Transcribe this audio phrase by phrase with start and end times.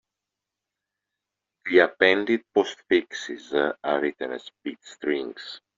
[1.65, 5.61] The appended postfixes are written as bit strings.